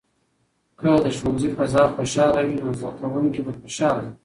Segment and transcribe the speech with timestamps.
[0.79, 4.11] که د ښوونځي فضا خوشحاله وي، نو زده کوونکي به خوشاله وي.